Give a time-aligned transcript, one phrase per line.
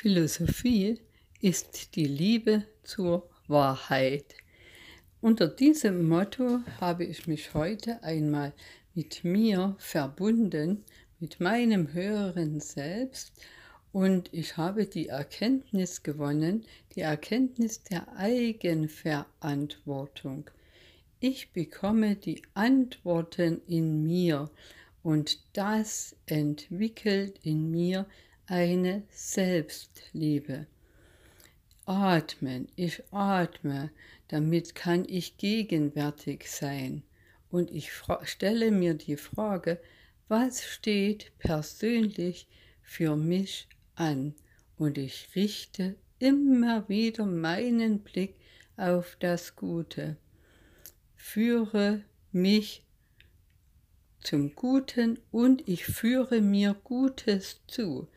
[0.00, 1.00] Philosophie
[1.40, 4.36] ist die Liebe zur Wahrheit.
[5.20, 8.52] Unter diesem Motto habe ich mich heute einmal
[8.94, 10.84] mit mir verbunden,
[11.18, 13.32] mit meinem höheren Selbst
[13.90, 20.48] und ich habe die Erkenntnis gewonnen, die Erkenntnis der Eigenverantwortung.
[21.18, 24.48] Ich bekomme die Antworten in mir
[25.02, 28.06] und das entwickelt in mir
[28.48, 30.66] eine Selbstliebe.
[31.84, 33.90] Atmen, ich atme,
[34.28, 37.02] damit kann ich gegenwärtig sein.
[37.50, 37.90] Und ich
[38.22, 39.80] stelle mir die Frage,
[40.28, 42.46] was steht persönlich
[42.82, 44.34] für mich an?
[44.76, 48.34] Und ich richte immer wieder meinen Blick
[48.76, 50.16] auf das Gute.
[51.16, 52.02] Führe
[52.32, 52.82] mich
[54.20, 58.08] zum Guten und ich führe mir Gutes zu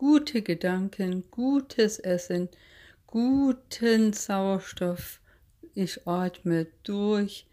[0.00, 2.48] gute Gedanken, gutes Essen,
[3.06, 5.20] guten Sauerstoff.
[5.74, 7.46] Ich atme durch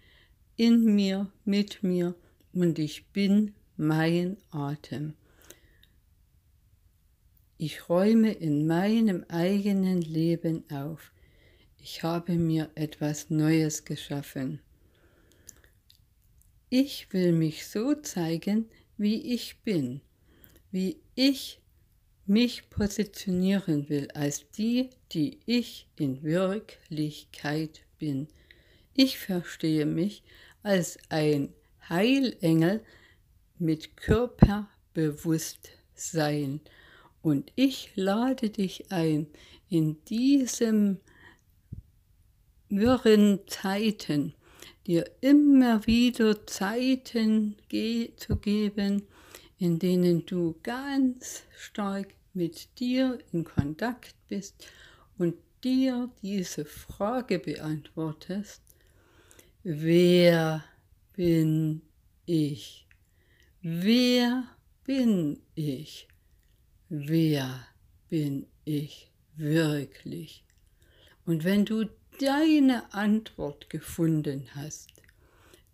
[0.55, 2.16] in mir, mit mir
[2.53, 5.16] und ich bin mein Atem.
[7.57, 11.11] Ich räume in meinem eigenen Leben auf.
[11.79, 14.61] Ich habe mir etwas Neues geschaffen.
[16.69, 20.00] Ich will mich so zeigen, wie ich bin,
[20.72, 21.59] wie ich
[22.28, 28.28] mich positionieren will als die, die ich in Wirklichkeit bin.
[28.94, 30.23] Ich verstehe mich
[30.64, 31.53] als ein
[31.88, 32.84] Heilengel
[33.58, 36.61] mit Körperbewusstsein
[37.22, 39.28] und ich lade dich ein,
[39.69, 41.00] in diesem
[42.69, 44.34] wirren Zeiten
[44.86, 47.58] dir immer wieder Zeiten
[48.17, 49.03] zu geben,
[49.59, 54.67] in denen du ganz stark mit dir in Kontakt bist
[55.17, 58.61] und dir diese Frage beantwortest,
[59.63, 60.63] wer
[61.13, 61.81] bin
[62.25, 62.88] ich?
[63.62, 64.44] Wer
[64.84, 66.07] bin ich?
[66.89, 67.66] Wer
[68.09, 70.45] bin ich wirklich?
[71.25, 71.89] Und wenn du
[72.19, 74.94] deine Antwort gefunden hast,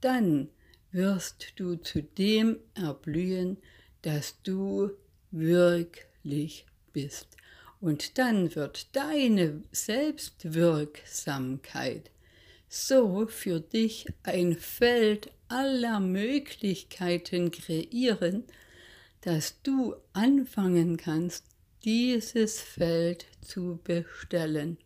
[0.01, 0.49] dann
[0.93, 3.57] wirst du zu dem erblühen,
[4.03, 4.91] dass du
[5.31, 7.27] wirklich bist.
[7.81, 12.09] Und dann wird deine Selbstwirksamkeit
[12.69, 18.45] so für dich ein Feld aller Möglichkeiten kreieren,
[19.21, 21.45] dass du anfangen kannst,
[21.83, 24.79] dieses Feld zu bestellen.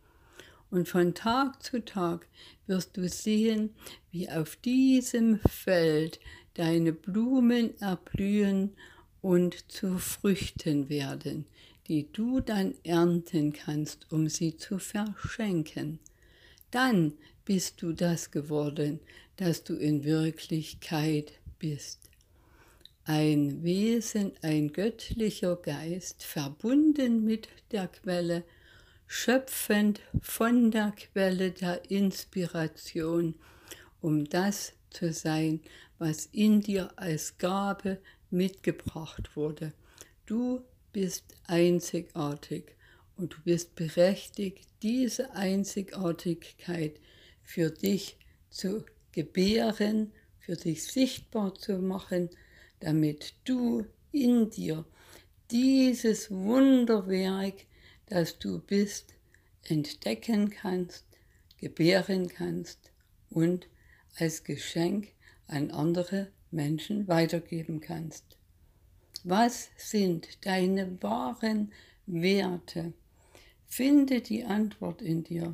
[0.70, 2.28] Und von Tag zu Tag
[2.66, 3.74] wirst du sehen,
[4.12, 6.20] wie auf diesem Feld
[6.56, 8.76] deine Blumen erblühen
[9.22, 11.46] und zu Früchten werden,
[11.88, 16.00] die du dann ernten kannst, um sie zu verschenken.
[16.72, 17.14] Dann
[17.46, 19.00] bist du das geworden,
[19.38, 22.00] das du in Wirklichkeit bist.
[23.06, 28.44] Ein Wesen, ein göttlicher Geist, verbunden mit der Quelle,
[29.08, 33.36] schöpfend von der Quelle der Inspiration,
[34.02, 35.62] um das zu sein,
[35.98, 39.74] was in dir als Gabe mitgebracht wurde.
[40.26, 42.76] Du bist einzigartig
[43.16, 47.00] und du bist berechtigt, diese Einzigartigkeit
[47.42, 48.18] für dich
[48.50, 52.30] zu gebären, für dich sichtbar zu machen,
[52.80, 54.86] damit du in dir
[55.50, 57.66] dieses Wunderwerk,
[58.08, 59.14] das du bist,
[59.64, 61.06] entdecken kannst,
[61.58, 62.92] gebären kannst
[63.30, 63.68] und
[64.18, 65.10] als Geschenk
[65.48, 68.24] an andere Menschen weitergeben kannst.
[69.24, 71.72] Was sind deine wahren
[72.06, 72.94] Werte?
[73.66, 75.54] Finde die Antwort in dir.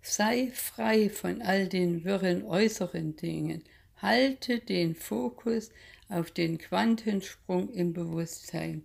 [0.00, 3.64] Sei frei von all den wirren äußeren Dingen.
[3.96, 5.70] Halte den Fokus
[6.08, 8.84] auf den Quantensprung im Bewusstsein.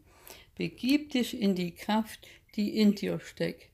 [0.55, 3.69] Begib dich in die Kraft, die in dir steckt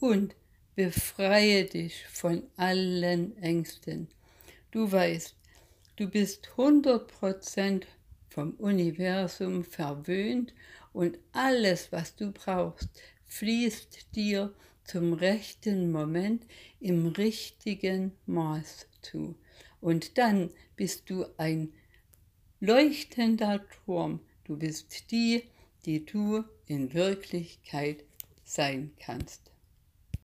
[0.00, 0.34] und
[0.74, 4.08] befreie dich von allen Ängsten.
[4.70, 5.34] Du weißt,
[5.98, 7.82] Du bist 100%
[8.28, 10.54] vom Universum verwöhnt
[10.92, 12.88] und alles, was du brauchst,
[13.26, 14.54] fließt dir
[14.84, 16.46] zum rechten Moment
[16.78, 19.34] im richtigen Maß zu.
[19.80, 21.72] Und dann bist du ein
[22.60, 24.20] leuchtender Turm.
[24.44, 25.42] Du bist die,
[25.88, 28.04] die du in Wirklichkeit
[28.44, 29.50] sein kannst.